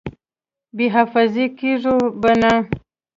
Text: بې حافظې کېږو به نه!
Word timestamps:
بې 0.75 0.85
حافظې 0.95 1.45
کېږو 1.59 1.95
به 2.21 2.31
نه! 2.41 2.53